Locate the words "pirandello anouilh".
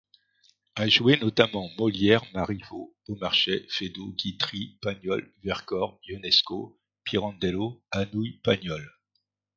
7.03-8.41